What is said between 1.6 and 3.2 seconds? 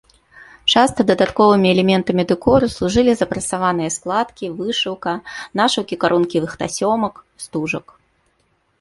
элементамі дэкору служылі